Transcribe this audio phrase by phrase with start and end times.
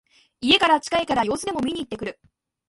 [0.41, 2.19] 家から近いから様子でも見にいってくる